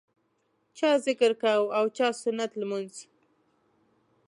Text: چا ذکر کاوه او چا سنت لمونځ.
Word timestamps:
چا 0.77 0.89
ذکر 1.05 1.31
کاوه 1.41 1.69
او 1.79 1.85
چا 1.97 2.07
سنت 2.23 2.51
لمونځ. 2.59 2.95